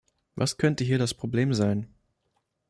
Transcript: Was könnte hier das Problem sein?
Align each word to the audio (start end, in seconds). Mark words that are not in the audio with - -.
Was 0.35 0.57
könnte 0.57 0.83
hier 0.83 0.97
das 0.97 1.13
Problem 1.13 1.53
sein? 1.53 1.93